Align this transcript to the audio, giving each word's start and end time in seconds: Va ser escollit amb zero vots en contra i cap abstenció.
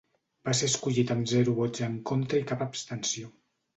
Va 0.47 0.53
ser 0.59 0.69
escollit 0.71 1.13
amb 1.15 1.29
zero 1.33 1.55
vots 1.61 1.85
en 1.91 1.99
contra 2.13 2.41
i 2.45 2.49
cap 2.53 2.65
abstenció. 2.71 3.31